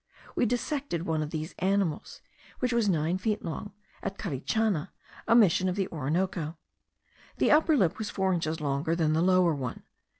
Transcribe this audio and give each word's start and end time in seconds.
We 0.35 0.47
dissected 0.47 1.05
one 1.05 1.21
of 1.21 1.29
these 1.29 1.53
animals, 1.59 2.21
which 2.57 2.73
was 2.73 2.89
nine 2.89 3.19
feet 3.19 3.45
long, 3.45 3.71
at 4.01 4.17
Carichana, 4.17 4.89
a 5.27 5.35
Mission 5.35 5.69
of 5.69 5.75
the 5.75 5.87
Orinoco. 5.89 6.57
The 7.37 7.51
upper 7.51 7.77
lip 7.77 7.99
was 7.99 8.09
four 8.09 8.33
inches 8.33 8.59
longer 8.59 8.95
than 8.95 9.13
the 9.13 9.21
lower 9.21 9.53
one. 9.53 9.83